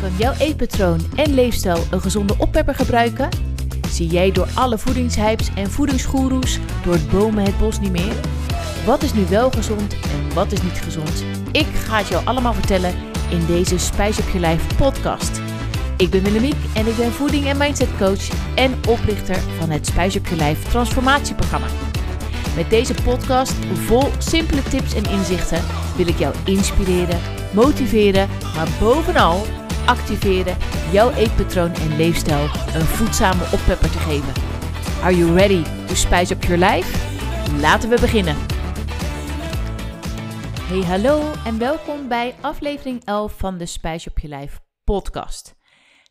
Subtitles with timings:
[0.00, 3.28] Kan jouw eetpatroon en leefstijl een gezonde oppepper gebruiken?
[3.90, 8.14] Zie jij door alle voedingshypes en voedingsgoeroes door het bomen het bos niet meer?
[8.86, 11.24] Wat is nu wel gezond en wat is niet gezond?
[11.52, 12.94] Ik ga het jou allemaal vertellen
[13.30, 15.40] in deze Spijs op je lijf podcast.
[15.96, 20.16] Ik ben Willemiek en ik ben voeding- en mindset coach en oprichter van het Spijs
[20.16, 21.66] op je lijf transformatieprogramma.
[22.56, 25.62] Met deze podcast vol simpele tips en inzichten
[25.96, 27.20] wil ik jou inspireren,
[27.52, 29.46] motiveren, maar bovenal
[29.86, 30.56] activeren
[30.92, 32.42] jouw eetpatroon en leefstijl
[32.74, 34.32] een voedzame oppepper te geven.
[35.02, 37.08] Are you ready to spice up your life?
[37.60, 38.36] Laten we beginnen.
[40.60, 45.56] Hey hallo en welkom bij aflevering 11 van de Spice op je lijf podcast.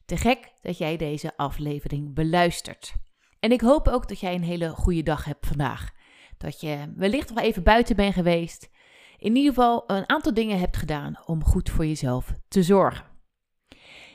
[0.05, 2.93] Te gek dat jij deze aflevering beluistert.
[3.39, 5.89] En ik hoop ook dat jij een hele goede dag hebt vandaag.
[6.37, 8.69] Dat je wellicht wel even buiten bent geweest.
[9.17, 13.08] In ieder geval een aantal dingen hebt gedaan om goed voor jezelf te zorgen.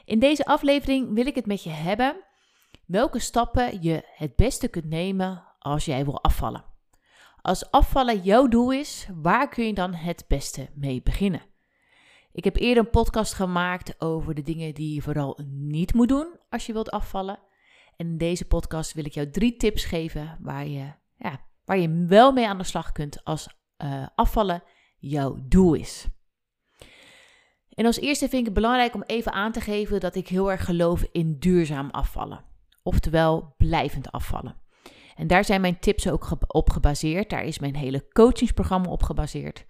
[0.04, 2.16] In deze aflevering wil ik het met je hebben
[2.86, 6.64] welke stappen je het beste kunt nemen als jij wil afvallen.
[7.40, 11.42] Als afvallen jouw doel is, waar kun je dan het beste mee beginnen?
[12.32, 16.26] Ik heb eerder een podcast gemaakt over de dingen die je vooral niet moet doen
[16.50, 17.38] als je wilt afvallen.
[17.96, 22.04] En in deze podcast wil ik jou drie tips geven waar je, ja, waar je
[22.08, 24.62] wel mee aan de slag kunt als uh, afvallen
[24.98, 26.06] jouw doel is.
[27.74, 30.50] En als eerste vind ik het belangrijk om even aan te geven dat ik heel
[30.50, 32.44] erg geloof in duurzaam afvallen.
[32.82, 34.56] Oftewel blijvend afvallen.
[35.14, 37.30] En daar zijn mijn tips ook op gebaseerd.
[37.30, 39.66] Daar is mijn hele coachingsprogramma op gebaseerd.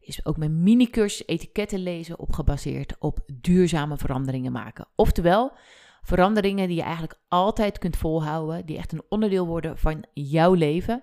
[0.00, 4.86] Is ook mijn mini-cursus etiketten lezen op gebaseerd op duurzame veranderingen maken.
[4.94, 5.52] Oftewel,
[6.02, 11.02] veranderingen die je eigenlijk altijd kunt volhouden, die echt een onderdeel worden van jouw leven.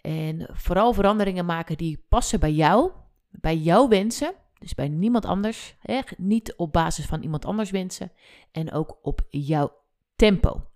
[0.00, 2.90] En vooral veranderingen maken die passen bij jou,
[3.30, 5.76] bij jouw wensen dus bij niemand anders,
[6.16, 8.12] niet op basis van iemand anders wensen
[8.52, 9.72] en ook op jouw
[10.16, 10.66] tempo.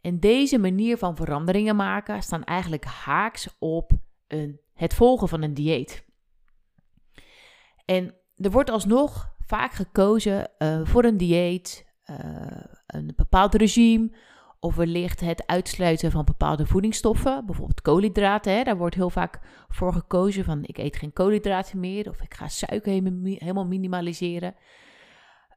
[0.00, 3.92] En deze manier van veranderingen maken staan eigenlijk haaks op
[4.26, 6.04] een, het volgen van een dieet.
[7.84, 12.16] En er wordt alsnog vaak gekozen uh, voor een dieet, uh,
[12.86, 14.10] een bepaald regime
[14.60, 18.56] of wellicht het uitsluiten van bepaalde voedingsstoffen, bijvoorbeeld koolhydraten.
[18.56, 22.34] Hè, daar wordt heel vaak voor gekozen van ik eet geen koolhydraten meer of ik
[22.34, 24.54] ga suiker helemaal minimaliseren.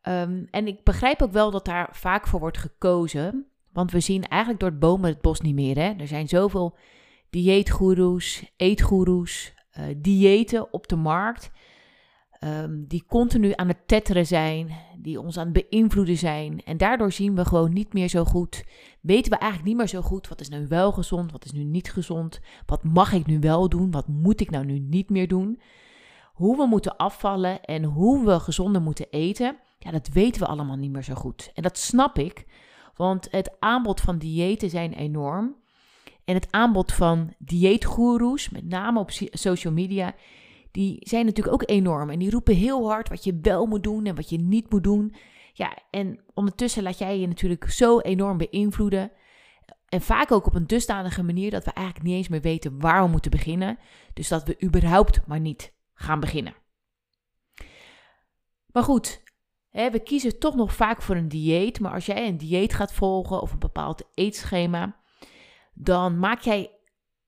[0.08, 4.28] Um, en ik begrijp ook wel dat daar vaak voor wordt gekozen, want we zien
[4.28, 5.76] eigenlijk door het bomen het bos niet meer.
[5.76, 5.94] Hè.
[5.98, 6.78] Er zijn zoveel
[7.30, 11.52] dieetgoeroes, eetgoeroes, uh, diëten op de markt
[12.44, 16.64] um, die continu aan het tetteren zijn, die ons aan het beïnvloeden zijn.
[16.64, 18.64] En daardoor zien we gewoon niet meer zo goed,
[19.02, 21.64] weten we eigenlijk niet meer zo goed wat is nu wel gezond, wat is nu
[21.64, 25.28] niet gezond, wat mag ik nu wel doen, wat moet ik nou nu niet meer
[25.28, 25.62] doen.
[26.34, 30.78] Hoe we moeten afvallen en hoe we gezonder moeten eten, ja, dat weten we allemaal
[30.78, 31.52] niet meer zo goed.
[31.54, 32.46] En dat snap ik,
[32.96, 35.56] want het aanbod van diëten zijn enorm.
[36.26, 40.16] En het aanbod van dieetgoeroes, met name op social media,
[40.72, 42.10] die zijn natuurlijk ook enorm.
[42.10, 44.84] En die roepen heel hard wat je wel moet doen en wat je niet moet
[44.84, 45.16] doen.
[45.54, 49.12] Ja, en ondertussen laat jij je natuurlijk zo enorm beïnvloeden.
[49.86, 53.04] En vaak ook op een dusdanige manier dat we eigenlijk niet eens meer weten waar
[53.04, 53.78] we moeten beginnen.
[54.14, 56.56] Dus dat we überhaupt maar niet gaan beginnen.
[58.66, 59.24] Maar goed,
[59.72, 61.80] we kiezen toch nog vaak voor een dieet.
[61.80, 65.00] Maar als jij een dieet gaat volgen of een bepaald eetschema,
[65.74, 66.72] dan maak jij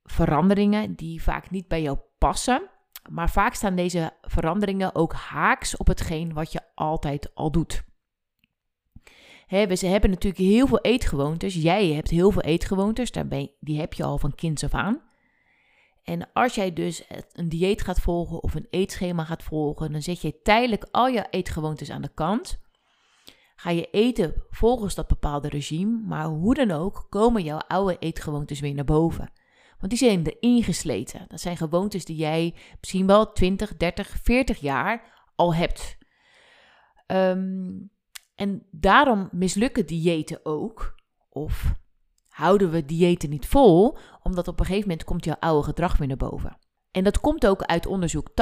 [0.04, 2.70] veranderingen die vaak niet bij jou passen.
[3.10, 7.84] Maar vaak staan deze veranderingen ook haaks op hetgeen wat je altijd al doet.
[9.48, 11.54] we, ze hebben natuurlijk heel veel eetgewoontes.
[11.54, 15.02] Jij hebt heel veel eetgewoontes, daarbij, die heb je al van kinds af aan.
[16.04, 17.04] En als jij dus
[17.34, 21.28] een dieet gaat volgen of een eetschema gaat volgen, dan zet je tijdelijk al je
[21.30, 22.62] eetgewoontes aan de kant.
[23.56, 28.60] Ga je eten volgens dat bepaalde regime, maar hoe dan ook komen jouw oude eetgewoontes
[28.60, 29.32] weer naar boven.
[29.84, 31.26] Want die zijn erin gesleten.
[31.28, 35.04] Dat zijn gewoontes die jij misschien wel 20, 30, 40 jaar
[35.36, 35.98] al hebt.
[37.08, 37.92] Um,
[38.36, 40.96] en daarom mislukken diëten ook.
[41.30, 41.74] Of
[42.28, 46.08] houden we diëten niet vol, omdat op een gegeven moment komt jouw oude gedrag weer
[46.08, 46.58] naar boven.
[46.92, 48.30] En dat komt ook uit onderzoek.
[48.30, 48.34] 80%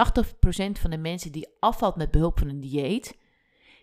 [0.72, 3.18] van de mensen die afvalt met behulp van een dieet,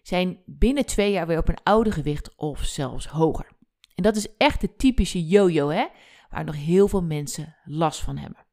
[0.02, 3.50] zijn binnen twee jaar weer op een oude gewicht of zelfs hoger.
[3.94, 5.86] En dat is echt de typische yo-yo, hè?
[6.30, 8.46] Waar nog heel veel mensen last van hebben.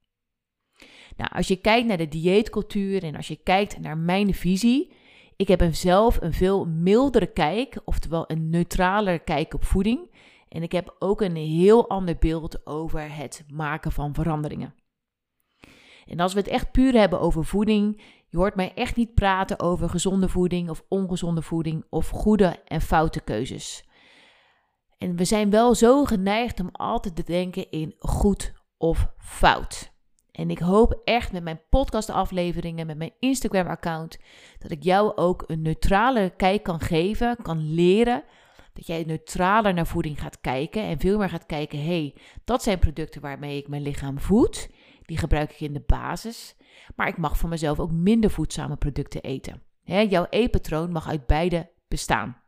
[1.18, 4.94] Nou, als je kijkt naar de dieetcultuur en als je kijkt naar mijn visie,
[5.36, 10.14] ik heb zelf een veel mildere kijk, oftewel een neutralere kijk op voeding.
[10.50, 14.76] En ik heb ook een heel ander beeld over het maken van veranderingen.
[16.06, 19.60] En als we het echt puur hebben over voeding, Je hoort mij echt niet praten
[19.60, 23.86] over gezonde voeding of ongezonde voeding of goede en foute keuzes.
[25.06, 29.94] En we zijn wel zo geneigd om altijd te denken in goed of fout.
[30.32, 34.18] En ik hoop echt met mijn podcastafleveringen, met mijn Instagram-account,
[34.60, 38.24] dat ik jou ook een neutrale kijk kan geven, kan leren.
[38.74, 42.64] Dat jij neutraler naar voeding gaat kijken en veel meer gaat kijken: hé, hey, dat
[42.64, 44.70] zijn producten waarmee ik mijn lichaam voed.
[45.02, 46.56] Die gebruik ik in de basis.
[46.96, 49.62] Maar ik mag voor mezelf ook minder voedzame producten eten.
[49.84, 52.44] jouw eetpatroon mag uit beide bestaan.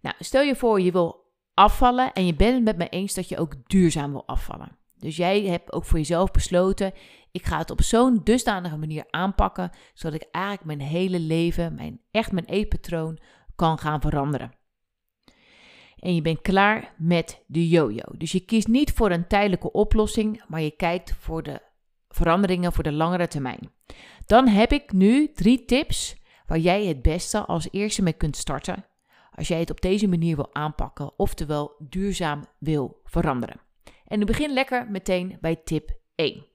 [0.00, 3.28] Nou, stel je voor je wil afvallen en je bent het met me eens dat
[3.28, 4.76] je ook duurzaam wil afvallen.
[4.96, 6.92] Dus jij hebt ook voor jezelf besloten,
[7.32, 12.00] ik ga het op zo'n dusdanige manier aanpakken, zodat ik eigenlijk mijn hele leven, mijn,
[12.10, 13.18] echt mijn eetpatroon,
[13.56, 14.52] kan gaan veranderen.
[15.98, 18.04] En je bent klaar met de yo-yo.
[18.16, 21.60] Dus je kiest niet voor een tijdelijke oplossing, maar je kijkt voor de
[22.08, 23.72] veranderingen voor de langere termijn.
[24.26, 26.16] Dan heb ik nu drie tips
[26.46, 28.87] waar jij het beste als eerste mee kunt starten
[29.38, 33.60] als jij het op deze manier wil aanpakken, oftewel duurzaam wil veranderen.
[34.06, 36.46] En ik begin lekker meteen bij tip 1.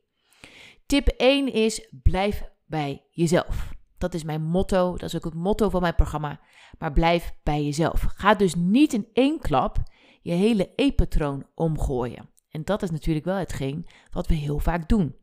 [0.86, 3.74] Tip 1 is blijf bij jezelf.
[3.98, 6.40] Dat is mijn motto, dat is ook het motto van mijn programma.
[6.80, 8.02] Maar blijf bij jezelf.
[8.02, 9.78] Ga dus niet in één klap
[10.22, 12.30] je hele e-patroon omgooien.
[12.50, 15.16] En dat is natuurlijk wel hetgeen wat we heel vaak doen.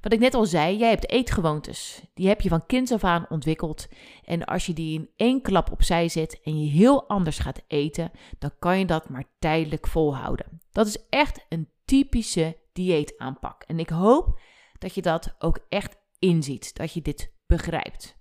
[0.00, 2.02] Wat ik net al zei, jij hebt eetgewoontes.
[2.14, 3.88] Die heb je van kinds af aan ontwikkeld.
[4.24, 8.10] En als je die in één klap opzij zet en je heel anders gaat eten,
[8.38, 10.60] dan kan je dat maar tijdelijk volhouden.
[10.72, 13.62] Dat is echt een typische dieetaanpak.
[13.62, 14.40] En ik hoop
[14.78, 18.16] dat je dat ook echt inziet, dat je dit begrijpt.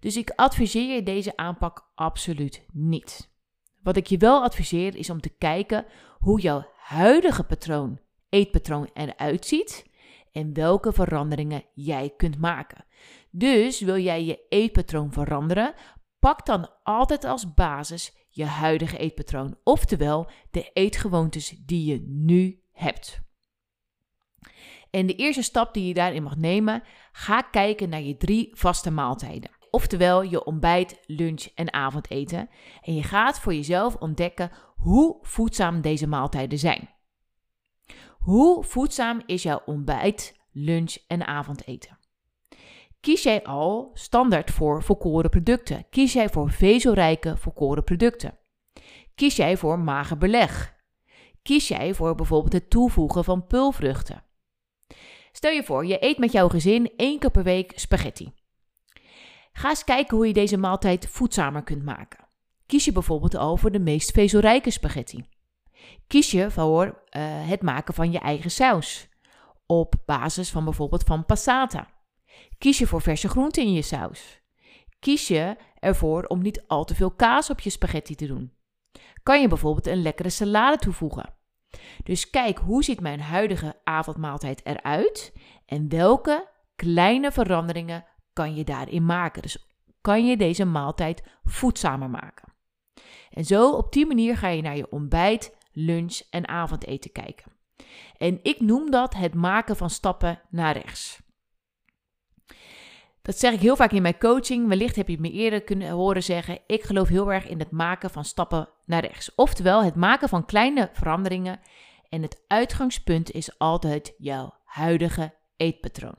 [0.00, 3.30] Dus ik adviseer je deze aanpak absoluut niet.
[3.82, 5.86] Wat ik je wel adviseer is om te kijken
[6.18, 9.88] hoe jouw huidige patroon, eetpatroon eruit ziet
[10.32, 12.84] en welke veranderingen jij kunt maken.
[13.30, 15.74] Dus wil jij je eetpatroon veranderen,
[16.18, 23.20] pak dan altijd als basis je huidige eetpatroon, oftewel de eetgewoontes die je nu hebt.
[24.90, 26.82] En de eerste stap die je daarin mag nemen,
[27.12, 29.50] ga kijken naar je drie vaste maaltijden.
[29.70, 32.48] Oftewel je ontbijt, lunch en avondeten.
[32.82, 36.88] En je gaat voor jezelf ontdekken hoe voedzaam deze maaltijden zijn.
[38.20, 41.98] Hoe voedzaam is jouw ontbijt, lunch en avondeten?
[43.00, 45.86] Kies jij al standaard voor volkoren producten?
[45.90, 48.38] Kies jij voor vezelrijke volkoren producten?
[49.14, 50.74] Kies jij voor mager beleg?
[51.42, 54.24] Kies jij voor bijvoorbeeld het toevoegen van pulvruchten?
[55.32, 58.32] Stel je voor, je eet met jouw gezin één keer per week spaghetti.
[59.52, 62.28] Ga eens kijken hoe je deze maaltijd voedzamer kunt maken.
[62.66, 65.24] Kies je bijvoorbeeld al voor de meest vezelrijke spaghetti?
[66.06, 66.92] Kies je voor uh,
[67.48, 69.08] het maken van je eigen saus
[69.66, 71.88] op basis van bijvoorbeeld van passata?
[72.58, 74.40] Kies je voor verse groenten in je saus?
[74.98, 78.52] Kies je ervoor om niet al te veel kaas op je spaghetti te doen?
[79.22, 81.34] Kan je bijvoorbeeld een lekkere salade toevoegen?
[82.02, 85.32] Dus kijk hoe ziet mijn huidige avondmaaltijd eruit
[85.66, 89.42] en welke kleine veranderingen kan je daarin maken.
[89.42, 89.68] Dus
[90.00, 92.52] kan je deze maaltijd voedzamer maken.
[93.30, 97.52] En zo op die manier ga je naar je ontbijt, lunch en avondeten kijken.
[98.16, 101.20] En ik noem dat het maken van stappen naar rechts.
[103.22, 104.68] Dat zeg ik heel vaak in mijn coaching.
[104.68, 108.10] Wellicht heb je me eerder kunnen horen zeggen: ik geloof heel erg in het maken
[108.10, 109.34] van stappen naar rechts.
[109.34, 111.60] Oftewel, het maken van kleine veranderingen.
[112.08, 116.16] En het uitgangspunt is altijd jouw huidige eetpatroon.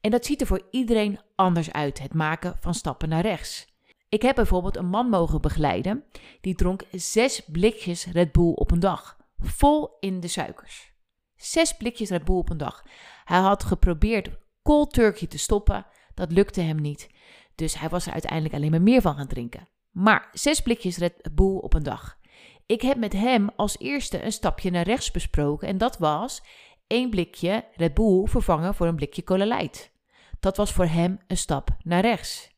[0.00, 3.73] En dat ziet er voor iedereen anders uit, het maken van stappen naar rechts.
[4.14, 6.04] Ik heb bijvoorbeeld een man mogen begeleiden
[6.40, 10.92] die dronk zes blikjes Red Bull op een dag, vol in de suikers.
[11.36, 12.82] Zes blikjes Red Bull op een dag.
[13.24, 14.30] Hij had geprobeerd
[14.62, 17.08] cold turkey te stoppen, dat lukte hem niet.
[17.54, 19.68] Dus hij was er uiteindelijk alleen maar meer van gaan drinken.
[19.90, 22.18] Maar zes blikjes Red Bull op een dag.
[22.66, 26.42] Ik heb met hem als eerste een stapje naar rechts besproken en dat was
[26.86, 29.92] één blikje Red Bull vervangen voor een blikje Cola Light.
[30.40, 32.53] Dat was voor hem een stap naar rechts.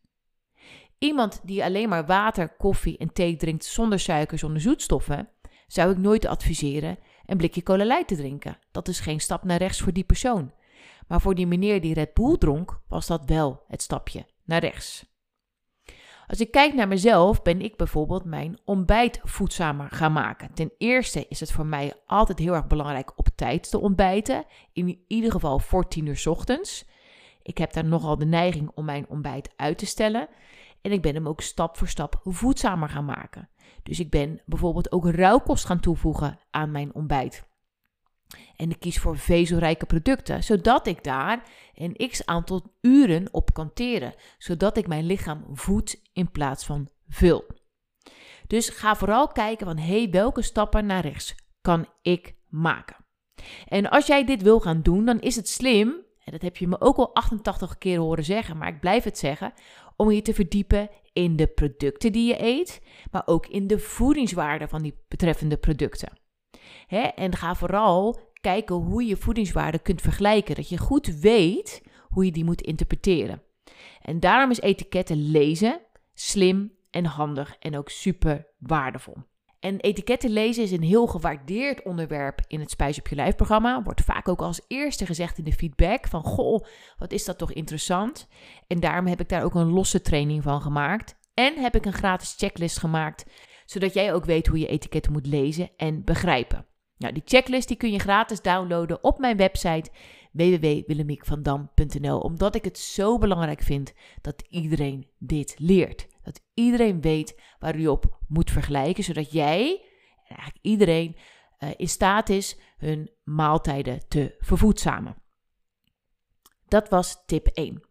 [0.98, 5.28] Iemand die alleen maar water, koffie en thee drinkt zonder suiker, zonder zoetstoffen,
[5.66, 8.58] zou ik nooit adviseren een blikje Cola te drinken.
[8.70, 10.52] Dat is geen stap naar rechts voor die persoon.
[11.08, 15.14] Maar voor die meneer die Red Bull dronk, was dat wel het stapje naar rechts.
[16.26, 20.54] Als ik kijk naar mezelf, ben ik bijvoorbeeld mijn ontbijt voedzamer gaan maken.
[20.54, 24.44] Ten eerste is het voor mij altijd heel erg belangrijk op tijd te ontbijten.
[24.72, 26.84] In ieder geval voor tien uur ochtends.
[27.42, 30.28] Ik heb daar nogal de neiging om mijn ontbijt uit te stellen.
[30.86, 33.48] En ik ben hem ook stap voor stap voedzamer gaan maken.
[33.82, 37.46] Dus ik ben bijvoorbeeld ook rauwkost gaan toevoegen aan mijn ontbijt.
[38.56, 43.72] En ik kies voor vezelrijke producten, zodat ik daar een x aantal uren op kan
[43.72, 47.44] teren, zodat ik mijn lichaam voed in plaats van vul.
[48.46, 52.96] Dus ga vooral kijken van hey, welke stappen naar rechts kan ik maken.
[53.68, 56.68] En als jij dit wil gaan doen, dan is het slim, en dat heb je
[56.68, 59.52] me ook al 88 keer horen zeggen, maar ik blijf het zeggen,
[59.97, 64.68] om je te verdiepen in de producten die je eet, maar ook in de voedingswaarde
[64.68, 66.18] van die betreffende producten.
[66.87, 67.00] Hè?
[67.00, 72.33] En ga vooral kijken hoe je voedingswaarde kunt vergelijken, dat je goed weet hoe je
[72.33, 73.42] die moet interpreteren.
[74.02, 75.80] En daarom is etiketten lezen
[76.14, 79.16] slim en handig en ook super waardevol.
[79.60, 83.82] En etiketten lezen is een heel gewaardeerd onderwerp in het Spijs op je lijf programma.
[83.82, 86.64] Wordt vaak ook als eerste gezegd in de feedback van goh,
[86.98, 88.28] wat is dat toch interessant.
[88.66, 91.14] En daarom heb ik daar ook een losse training van gemaakt.
[91.34, 93.25] En heb ik een gratis checklist gemaakt,
[93.64, 96.66] zodat jij ook weet hoe je etiketten moet lezen en begrijpen.
[96.98, 99.90] Nou, die checklist die kun je gratis downloaden op mijn website
[100.32, 106.06] www.willemiekvandam.nl omdat ik het zo belangrijk vind dat iedereen dit leert.
[106.26, 109.80] Dat iedereen weet waar u op moet vergelijken, zodat jij
[110.28, 111.16] en eigenlijk iedereen
[111.59, 115.16] uh, in staat is hun maaltijden te vervoedzamen.
[116.68, 117.83] Dat was tip 1.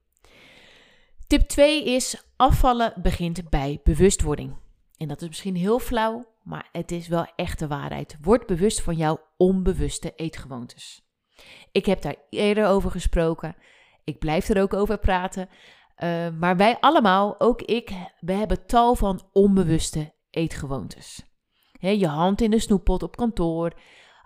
[1.28, 4.56] Tip 2 is afvallen begint bij bewustwording.
[4.98, 8.18] En dat is misschien heel flauw, maar het is wel echt de waarheid.
[8.22, 11.04] Word bewust van jouw onbewuste eetgewoontes.
[11.72, 13.56] Ik heb daar eerder over gesproken.
[14.04, 15.50] Ik blijf er ook over praten.
[16.04, 21.24] Uh, maar wij allemaal, ook ik, we hebben tal van onbewuste eetgewoontes.
[21.80, 23.74] je hand in de snoeppot op kantoor,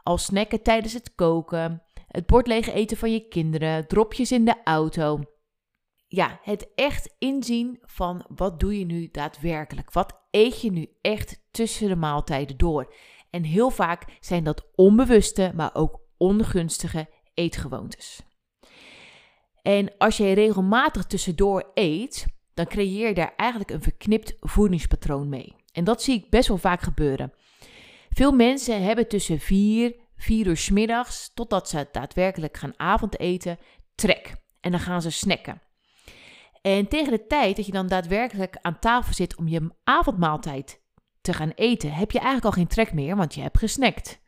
[0.03, 4.55] al snacken tijdens het koken, het bord leeg eten van je kinderen, dropjes in de
[4.63, 5.19] auto.
[6.07, 9.91] Ja, het echt inzien van wat doe je nu daadwerkelijk?
[9.91, 12.93] Wat eet je nu echt tussen de maaltijden door?
[13.29, 18.21] En heel vaak zijn dat onbewuste, maar ook ongunstige eetgewoontes.
[19.61, 25.55] En als je regelmatig tussendoor eet, dan creëer je daar eigenlijk een verknipt voedingspatroon mee.
[25.71, 27.33] En dat zie ik best wel vaak gebeuren.
[28.09, 33.57] Veel mensen hebben tussen 4, 4 uur s middags totdat ze daadwerkelijk gaan avondeten
[33.95, 34.35] trek.
[34.61, 35.61] En dan gaan ze snacken.
[36.61, 40.81] En tegen de tijd dat je dan daadwerkelijk aan tafel zit om je avondmaaltijd
[41.21, 44.19] te gaan eten, heb je eigenlijk al geen trek meer, want je hebt gesnackt.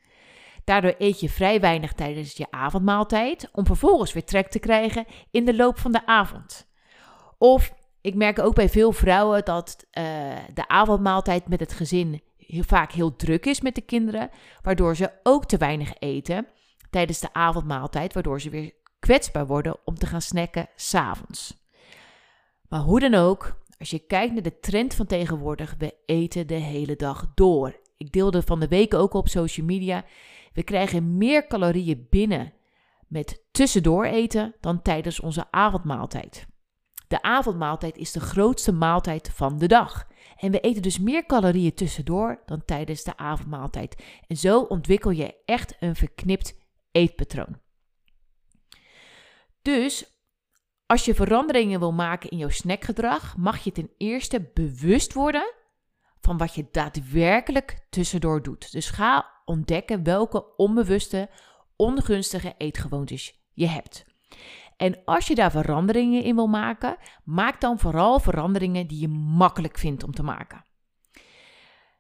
[0.64, 5.46] Daardoor eet je vrij weinig tijdens je avondmaaltijd, om vervolgens weer trek te krijgen in
[5.46, 6.68] de loop van de avond.
[7.38, 10.04] Of ik merk ook bij veel vrouwen dat uh,
[10.54, 14.30] de avondmaaltijd met het gezin heel vaak heel druk is met de kinderen,
[14.62, 16.48] waardoor ze ook te weinig eten
[16.90, 21.60] tijdens de avondmaaltijd, waardoor ze weer kwetsbaar worden om te gaan snacken s'avonds.
[22.70, 26.54] Maar hoe dan ook, als je kijkt naar de trend van tegenwoordig, we eten de
[26.54, 27.80] hele dag door.
[27.98, 30.06] Ik deelde van de week ook op social media.
[30.54, 32.54] We krijgen meer calorieën binnen
[33.08, 36.48] met tussendoor eten dan tijdens onze avondmaaltijd.
[37.08, 40.08] De avondmaaltijd is de grootste maaltijd van de dag.
[40.38, 44.04] En we eten dus meer calorieën tussendoor dan tijdens de avondmaaltijd.
[44.28, 46.56] En zo ontwikkel je echt een verknipt
[46.92, 47.60] eetpatroon.
[49.62, 50.20] Dus
[50.86, 55.54] als je veranderingen wil maken in jouw snackgedrag, mag je ten eerste bewust worden
[56.22, 58.72] van wat je daadwerkelijk tussendoor doet.
[58.72, 61.30] Dus ga ontdekken welke onbewuste,
[61.76, 64.06] ongunstige eetgewoontes je hebt.
[64.78, 69.78] En als je daar veranderingen in wil maken, maak dan vooral veranderingen die je makkelijk
[69.78, 70.64] vindt om te maken.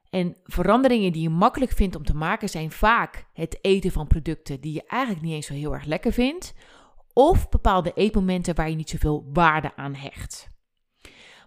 [0.09, 4.61] En veranderingen die je makkelijk vindt om te maken zijn vaak het eten van producten
[4.61, 6.53] die je eigenlijk niet eens zo heel erg lekker vindt,
[7.13, 10.50] of bepaalde eetmomenten waar je niet zoveel waarde aan hecht.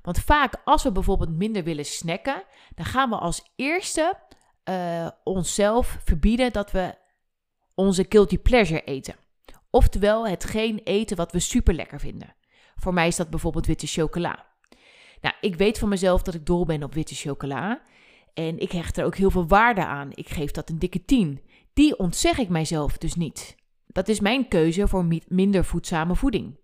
[0.04, 2.42] Want vaak als we bijvoorbeeld minder willen snacken,
[2.74, 4.18] dan gaan we als eerste
[4.64, 6.94] uh, onszelf verbieden dat we
[7.74, 9.14] onze guilty pleasure eten.
[9.70, 12.34] Oftewel hetgeen eten wat we super lekker vinden.
[12.76, 14.46] Voor mij is dat bijvoorbeeld witte chocola.
[15.20, 17.82] Nou, ik weet van mezelf dat ik dol ben op witte chocola.
[18.34, 20.10] En ik hecht er ook heel veel waarde aan.
[20.14, 21.40] Ik geef dat een dikke 10.
[21.72, 23.56] Die ontzeg ik mijzelf dus niet.
[23.86, 26.58] Dat is mijn keuze voor minder voedzame voeding.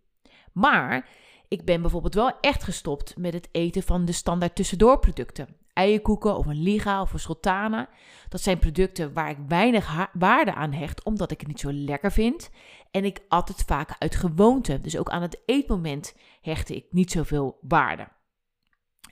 [0.53, 1.09] Maar
[1.51, 5.57] ik ben bijvoorbeeld wel echt gestopt met het eten van de standaard tussendoorproducten.
[5.73, 7.89] Eierkoeken of een liga of een sultana.
[8.29, 12.13] Dat zijn producten waar ik weinig waarde aan hecht, omdat ik het niet zo lekker
[12.13, 12.51] vind.
[12.91, 14.81] En ik at het vaak uit gewoonte.
[14.81, 18.09] Dus ook aan het eetmoment hechtte ik niet zoveel waarde.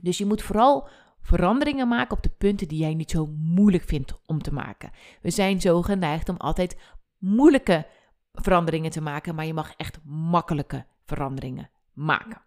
[0.02, 0.88] Dus je moet vooral
[1.20, 4.90] veranderingen maken op de punten die jij niet zo moeilijk vindt om te maken.
[5.22, 6.78] We zijn zo geneigd om altijd
[7.18, 7.86] moeilijke
[8.32, 12.42] veranderingen te maken, maar je mag echt makkelijke veranderingen maken.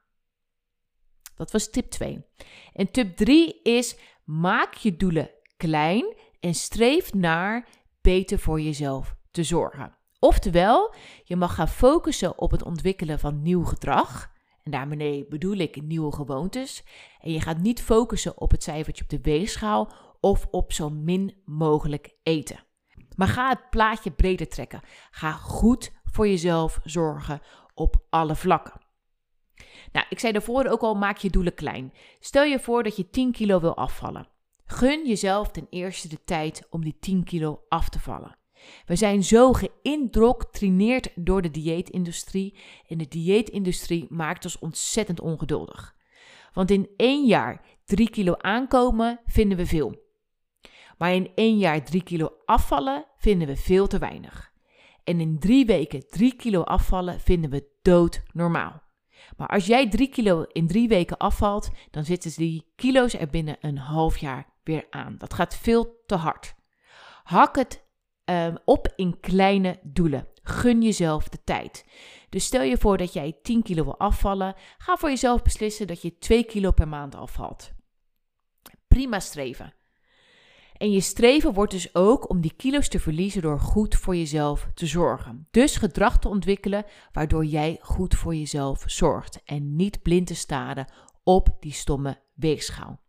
[1.35, 2.25] Dat was tip 2.
[2.73, 7.67] En tip 3 is: maak je doelen klein en streef naar
[8.01, 9.97] beter voor jezelf te zorgen.
[10.19, 10.93] Oftewel,
[11.23, 14.31] je mag gaan focussen op het ontwikkelen van nieuw gedrag.
[14.63, 16.83] En daarmee bedoel ik nieuwe gewoontes.
[17.19, 21.41] En je gaat niet focussen op het cijfertje op de weegschaal of op zo min
[21.45, 22.63] mogelijk eten.
[23.15, 24.81] Maar ga het plaatje breder trekken.
[25.11, 27.41] Ga goed voor jezelf zorgen
[27.73, 28.80] op alle vlakken.
[29.91, 31.93] Nou, ik zei daarvoor ook al, maak je doelen klein.
[32.19, 34.27] Stel je voor dat je 10 kilo wil afvallen.
[34.65, 38.35] Gun jezelf ten eerste de tijd om die 10 kilo af te vallen.
[38.85, 45.95] We zijn zo geïndoctrineerd door de dieetindustrie en de dieetindustrie maakt ons ontzettend ongeduldig.
[46.53, 50.09] Want in één jaar 3 kilo aankomen vinden we veel.
[50.97, 54.51] Maar in één jaar 3 kilo afvallen vinden we veel te weinig.
[55.03, 58.81] En in drie weken 3 kilo afvallen vinden we dood normaal.
[59.37, 63.57] Maar als jij 3 kilo in drie weken afvalt, dan zitten die kilo's er binnen
[63.59, 65.15] een half jaar weer aan.
[65.17, 66.55] Dat gaat veel te hard.
[67.23, 67.83] Hak het
[68.25, 70.27] um, op in kleine doelen.
[70.43, 71.85] Gun jezelf de tijd.
[72.29, 74.55] Dus stel je voor dat jij 10 kilo wil afvallen.
[74.77, 77.71] Ga voor jezelf beslissen dat je 2 kilo per maand afvalt.
[78.87, 79.73] Prima streven.
[80.81, 84.67] En je streven wordt dus ook om die kilo's te verliezen door goed voor jezelf
[84.73, 85.47] te zorgen.
[85.51, 90.91] Dus gedrag te ontwikkelen waardoor jij goed voor jezelf zorgt en niet blind te staren
[91.23, 92.99] op die stomme weegschaal.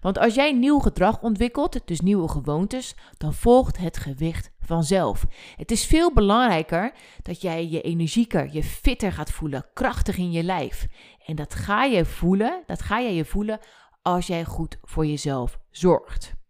[0.00, 5.26] Want als jij nieuw gedrag ontwikkelt, dus nieuwe gewoontes, dan volgt het gewicht vanzelf.
[5.56, 6.92] Het is veel belangrijker
[7.22, 10.86] dat jij je energieker, je fitter gaat voelen, krachtig in je lijf.
[11.26, 13.58] En dat ga je voelen, dat ga jij je voelen
[14.02, 16.42] als jij goed voor jezelf zorgt.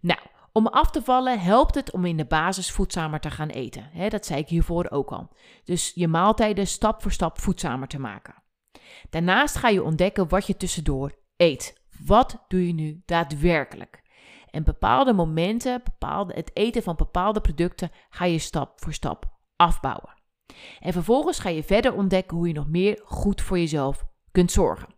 [0.00, 0.20] Nou,
[0.52, 3.90] om af te vallen helpt het om in de basis voedzamer te gaan eten.
[4.08, 5.28] dat zei ik hiervoor ook al.
[5.64, 8.42] Dus je maaltijden stap voor stap voedzamer te maken.
[9.10, 11.82] Daarnaast ga je ontdekken wat je tussendoor eet.
[12.04, 14.02] Wat doe je nu daadwerkelijk?
[14.50, 20.14] En bepaalde momenten, bepaalde, het eten van bepaalde producten, ga je stap voor stap afbouwen.
[20.80, 24.88] En vervolgens ga je verder ontdekken hoe je nog meer goed voor jezelf kunt zorgen.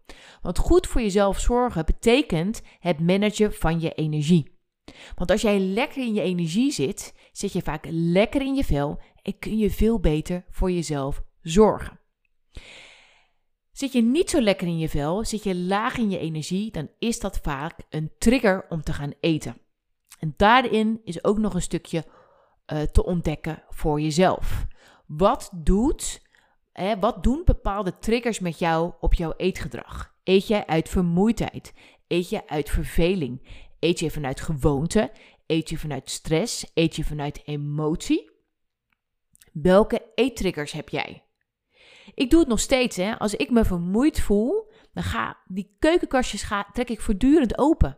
[0.43, 4.59] Want goed voor jezelf zorgen betekent het managen van je energie.
[5.15, 9.01] Want als jij lekker in je energie zit, zit je vaak lekker in je vel
[9.23, 12.01] en kun je veel beter voor jezelf zorgen.
[13.73, 16.91] Zit je niet zo lekker in je vel, zit je laag in je energie, dan
[16.99, 19.57] is dat vaak een trigger om te gaan eten.
[20.19, 22.05] En daarin is ook nog een stukje
[22.73, 24.67] uh, te ontdekken voor jezelf.
[25.07, 26.23] Wat doet,
[27.01, 30.15] wat doen bepaalde triggers met jou op jouw eetgedrag?
[30.25, 31.73] Eet jij uit vermoeidheid?
[32.09, 33.49] Eet je uit verveling?
[33.81, 35.11] Eet je vanuit gewoonte?
[35.47, 36.71] Eet je vanuit stress?
[36.75, 38.31] Eet je vanuit emotie?
[39.53, 41.25] Welke eettriggers heb jij?
[42.15, 43.19] Ik doe het nog steeds, hè.
[43.19, 47.97] Als ik me vermoeid voel, dan ga die keukenkastjes ga, trek ik voortdurend open.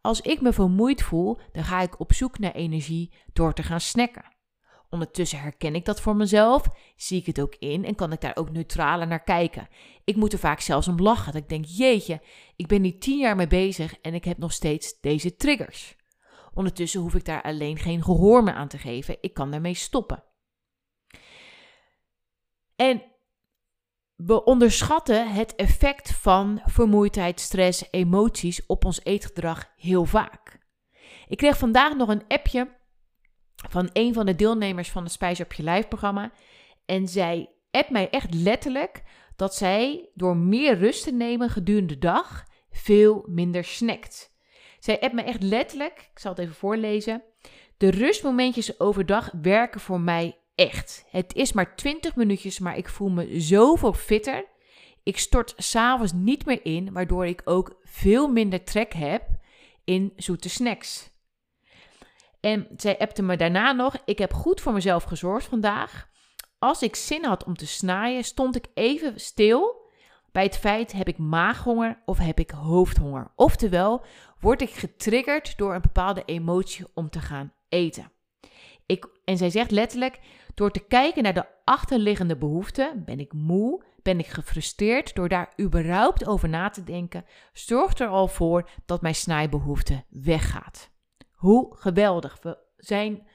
[0.00, 3.80] Als ik me vermoeid voel, dan ga ik op zoek naar energie door te gaan
[3.80, 4.36] snacken.
[4.90, 8.36] Ondertussen herken ik dat voor mezelf, zie ik het ook in en kan ik daar
[8.36, 9.68] ook neutraler naar kijken.
[10.04, 11.32] Ik moet er vaak zelfs om lachen.
[11.32, 12.20] Dat ik denk, jeetje,
[12.56, 15.96] ik ben hier tien jaar mee bezig en ik heb nog steeds deze triggers.
[16.54, 19.16] Ondertussen hoef ik daar alleen geen gehoor meer aan te geven.
[19.20, 20.24] Ik kan daarmee stoppen.
[22.76, 23.02] En
[24.16, 30.58] we onderschatten het effect van vermoeidheid, stress, emoties op ons eetgedrag heel vaak.
[31.28, 32.77] Ik kreeg vandaag nog een appje
[33.68, 36.32] van een van de deelnemers van het Spijs op je lijf programma.
[36.84, 39.02] En zij appt mij echt letterlijk
[39.36, 44.36] dat zij door meer rust te nemen gedurende de dag veel minder snackt.
[44.78, 47.22] Zij appt me echt letterlijk, ik zal het even voorlezen.
[47.76, 51.04] De rustmomentjes overdag werken voor mij echt.
[51.10, 54.44] Het is maar 20 minuutjes, maar ik voel me zoveel fitter.
[55.02, 59.22] Ik stort s'avonds niet meer in, waardoor ik ook veel minder trek heb
[59.84, 61.10] in zoete snacks.
[62.40, 66.08] En zij appte me daarna nog: Ik heb goed voor mezelf gezorgd vandaag.
[66.58, 69.86] Als ik zin had om te snaaien, stond ik even stil
[70.32, 73.32] bij het feit: heb ik maaghonger of heb ik hoofdhonger?
[73.36, 74.04] Oftewel,
[74.40, 78.12] word ik getriggerd door een bepaalde emotie om te gaan eten.
[78.86, 80.20] Ik, en zij zegt letterlijk:
[80.54, 85.52] door te kijken naar de achterliggende behoeften, ben ik moe, ben ik gefrustreerd, door daar
[85.60, 90.90] überhaupt over na te denken, zorgt er al voor dat mijn snijbehoefte weggaat.
[91.38, 92.38] Hoe geweldig.
[92.42, 93.28] We zijn,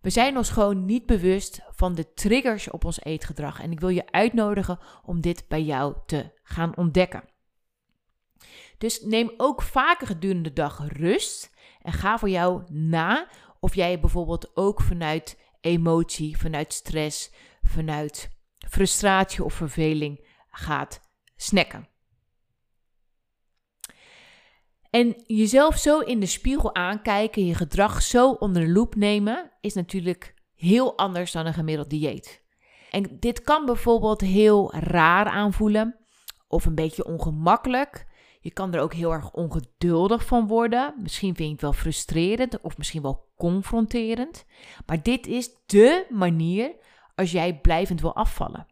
[0.00, 3.60] we zijn ons gewoon niet bewust van de triggers op ons eetgedrag.
[3.60, 7.28] En ik wil je uitnodigen om dit bij jou te gaan ontdekken.
[8.78, 11.50] Dus neem ook vaker gedurende de dag rust
[11.82, 13.28] en ga voor jou na
[13.60, 18.30] of jij bijvoorbeeld ook vanuit emotie, vanuit stress, vanuit
[18.68, 21.00] frustratie of verveling gaat
[21.36, 21.88] snacken.
[24.90, 29.74] En jezelf zo in de spiegel aankijken, je gedrag zo onder de loep nemen, is
[29.74, 32.44] natuurlijk heel anders dan een gemiddeld dieet.
[32.90, 35.96] En dit kan bijvoorbeeld heel raar aanvoelen
[36.48, 38.06] of een beetje ongemakkelijk.
[38.40, 40.94] Je kan er ook heel erg ongeduldig van worden.
[40.98, 44.44] Misschien vind je het wel frustrerend of misschien wel confronterend.
[44.86, 46.74] Maar dit is dé manier
[47.14, 48.66] als jij blijvend wil afvallen.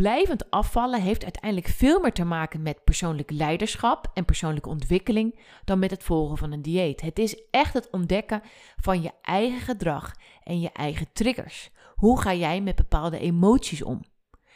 [0.00, 5.78] Blijvend afvallen heeft uiteindelijk veel meer te maken met persoonlijk leiderschap en persoonlijke ontwikkeling dan
[5.78, 7.00] met het volgen van een dieet.
[7.00, 8.42] Het is echt het ontdekken
[8.80, 11.70] van je eigen gedrag en je eigen triggers.
[11.94, 14.02] Hoe ga jij met bepaalde emoties om?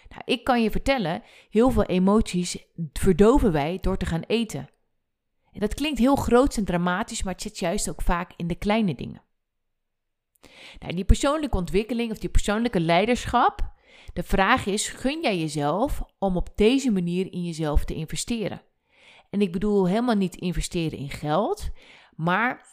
[0.09, 4.71] Nou, ik kan je vertellen, heel veel emoties verdoven wij door te gaan eten.
[5.53, 8.55] En dat klinkt heel groot en dramatisch, maar het zit juist ook vaak in de
[8.55, 9.23] kleine dingen.
[10.79, 13.79] Nou, die persoonlijke ontwikkeling of die persoonlijke leiderschap,
[14.13, 18.63] de vraag is: gun jij jezelf om op deze manier in jezelf te investeren?
[19.31, 21.71] En ik bedoel helemaal niet investeren in geld,
[22.17, 22.67] maar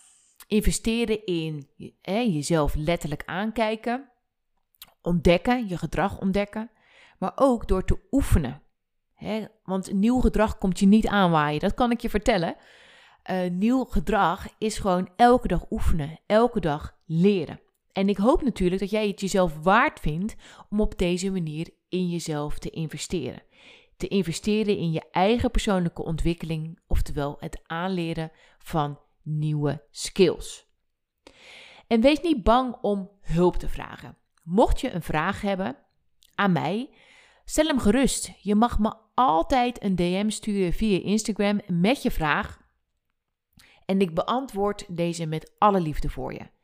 [0.48, 1.70] investeren in
[2.02, 4.10] hè, jezelf letterlijk aankijken,
[5.02, 6.70] ontdekken, je gedrag ontdekken,
[7.20, 8.62] maar ook door te oefenen.
[9.14, 9.46] Hè?
[9.64, 12.56] Want nieuw gedrag komt je niet aanwaaien, dat kan ik je vertellen.
[13.32, 17.60] Uh, nieuw gedrag is gewoon elke dag oefenen, elke dag leren.
[17.98, 20.36] En ik hoop natuurlijk dat jij het jezelf waard vindt
[20.70, 23.44] om op deze manier in jezelf te investeren.
[23.96, 30.68] Te investeren in je eigen persoonlijke ontwikkeling, oftewel het aanleren van nieuwe skills.
[31.88, 34.18] En wees niet bang om hulp te vragen.
[34.44, 35.78] Mocht je een vraag hebben
[36.36, 36.94] aan mij,
[37.46, 38.32] stel hem gerust.
[38.42, 42.62] Je mag me altijd een DM sturen via Instagram met je vraag.
[43.86, 46.56] En ik beantwoord deze met alle liefde voor je.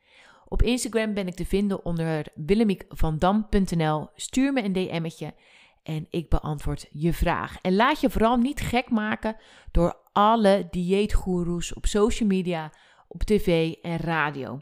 [0.54, 4.08] Op Instagram ben ik te vinden onder willemiekvandam.nl.
[4.14, 5.34] Stuur me een DM'tje
[5.82, 7.58] en ik beantwoord je vraag.
[7.60, 9.36] En laat je vooral niet gek maken
[9.70, 12.72] door alle dieetgoeroes op social media,
[13.08, 14.60] op tv en radio.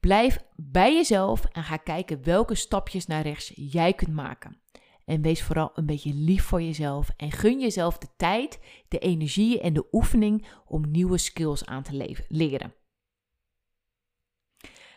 [0.00, 4.60] Blijf bij jezelf en ga kijken welke stapjes naar rechts jij kunt maken.
[5.04, 9.60] En wees vooral een beetje lief voor jezelf en gun jezelf de tijd, de energie
[9.60, 12.74] en de oefening om nieuwe skills aan te leren.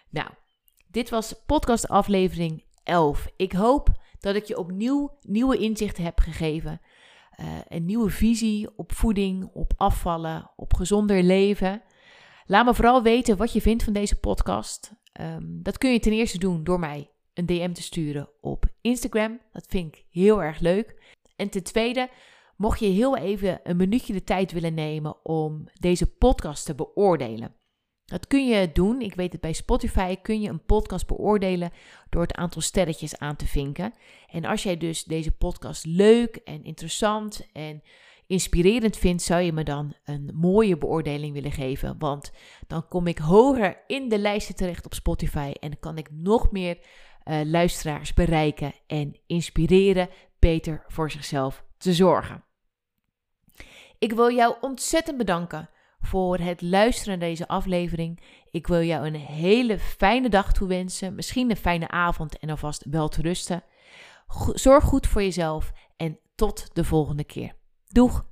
[0.09, 0.29] Nou,
[0.87, 3.27] dit was podcast aflevering 11.
[3.35, 3.89] Ik hoop
[4.19, 6.81] dat ik je opnieuw nieuwe inzichten heb gegeven.
[7.39, 11.81] Uh, een nieuwe visie op voeding, op afvallen, op gezonder leven.
[12.45, 14.91] Laat me vooral weten wat je vindt van deze podcast.
[15.21, 19.39] Um, dat kun je ten eerste doen door mij een DM te sturen op Instagram.
[19.51, 21.15] Dat vind ik heel erg leuk.
[21.35, 22.09] En ten tweede,
[22.55, 27.55] mocht je heel even een minuutje de tijd willen nemen om deze podcast te beoordelen.
[28.07, 29.01] Dat kun je doen.
[29.01, 31.71] Ik weet het bij Spotify kun je een podcast beoordelen
[32.09, 33.93] door het aantal sterretjes aan te vinken.
[34.31, 37.83] En als jij dus deze podcast leuk en interessant en
[38.27, 41.95] inspirerend vindt, zou je me dan een mooie beoordeling willen geven.
[41.97, 42.31] Want
[42.67, 46.77] dan kom ik hoger in de lijsten terecht op Spotify en kan ik nog meer
[46.77, 52.43] uh, luisteraars bereiken en inspireren beter voor zichzelf te zorgen.
[53.99, 55.69] Ik wil jou ontzettend bedanken
[56.07, 58.19] voor het luisteren naar deze aflevering.
[58.51, 63.07] Ik wil jou een hele fijne dag toewensen, misschien een fijne avond en alvast wel
[63.07, 63.63] te rusten.
[64.53, 67.53] Zorg goed voor jezelf en tot de volgende keer.
[67.87, 68.25] Doeg!